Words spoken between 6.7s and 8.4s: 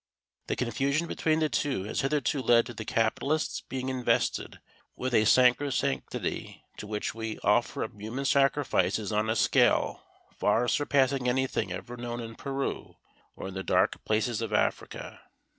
to which we offer up human